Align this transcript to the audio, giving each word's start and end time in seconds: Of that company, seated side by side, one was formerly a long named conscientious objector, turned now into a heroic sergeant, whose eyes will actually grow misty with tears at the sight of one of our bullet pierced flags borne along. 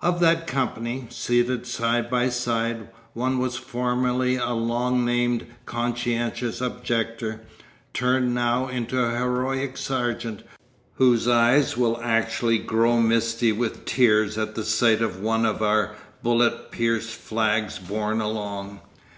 Of 0.00 0.20
that 0.20 0.46
company, 0.46 1.08
seated 1.10 1.66
side 1.66 2.08
by 2.08 2.30
side, 2.30 2.88
one 3.12 3.38
was 3.38 3.56
formerly 3.56 4.36
a 4.36 4.54
long 4.54 5.04
named 5.04 5.46
conscientious 5.66 6.62
objector, 6.62 7.42
turned 7.92 8.32
now 8.34 8.68
into 8.68 8.98
a 8.98 9.10
heroic 9.10 9.76
sergeant, 9.76 10.42
whose 10.94 11.28
eyes 11.28 11.76
will 11.76 12.00
actually 12.02 12.56
grow 12.56 12.98
misty 12.98 13.52
with 13.52 13.84
tears 13.84 14.38
at 14.38 14.54
the 14.54 14.64
sight 14.64 15.02
of 15.02 15.20
one 15.20 15.44
of 15.44 15.60
our 15.62 15.96
bullet 16.22 16.70
pierced 16.70 17.10
flags 17.14 17.78
borne 17.78 18.22
along. 18.22 18.80